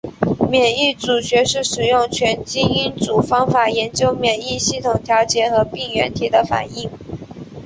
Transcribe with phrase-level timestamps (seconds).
[0.49, 6.89] 免疫组学是使用全基因组方法研究免疫系统调节和对病原体的反应。